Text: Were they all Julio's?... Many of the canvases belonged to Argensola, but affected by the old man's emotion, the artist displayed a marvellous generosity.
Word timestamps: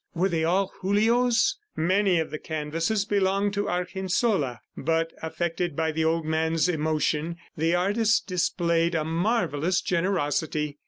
Were 0.15 0.29
they 0.29 0.43
all 0.43 0.73
Julio's?... 0.81 1.59
Many 1.75 2.17
of 2.19 2.31
the 2.31 2.39
canvases 2.39 3.05
belonged 3.05 3.53
to 3.53 3.69
Argensola, 3.69 4.61
but 4.75 5.13
affected 5.21 5.75
by 5.75 5.91
the 5.91 6.05
old 6.05 6.25
man's 6.25 6.67
emotion, 6.67 7.35
the 7.55 7.75
artist 7.75 8.25
displayed 8.25 8.95
a 8.95 9.05
marvellous 9.05 9.79
generosity. 9.79 10.79